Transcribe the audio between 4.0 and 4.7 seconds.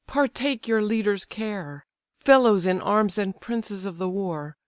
war!